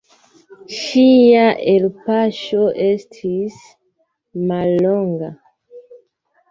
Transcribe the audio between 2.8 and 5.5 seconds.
estis mallonga.